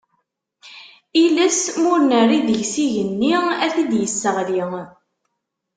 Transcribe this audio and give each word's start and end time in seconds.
Iles, 1.23 1.59
ma 1.81 1.87
ur 1.93 2.01
nerri 2.09 2.39
deg-s, 2.47 2.73
igenni 2.85 3.33
ad 3.65 3.71
t-id-yesseɣli. 3.75 4.59